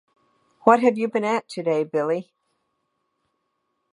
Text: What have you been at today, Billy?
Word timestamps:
What 0.61 0.79
have 0.79 0.97
you 0.97 1.09
been 1.09 1.23
at 1.23 1.47
today, 1.47 1.83
Billy? 1.83 2.33